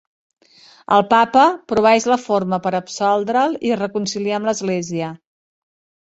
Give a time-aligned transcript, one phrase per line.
[0.95, 1.41] El Papa
[1.73, 5.11] proveeix la forma per absoldre'l i reconciliar amb l'Església.